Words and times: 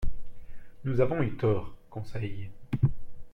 —Nous 0.83 0.99
avons 0.99 1.21
eu 1.21 1.37
tort, 1.37 1.75
Conseil. 1.91 2.49